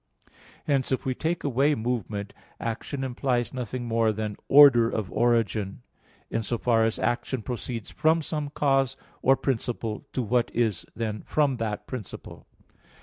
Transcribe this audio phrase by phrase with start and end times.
[0.65, 5.83] Hence, if we take away movement, action implies nothing more than order of origin,
[6.31, 10.87] in so far as action proceeds from some cause or principle to what is
[11.25, 12.47] from that principle.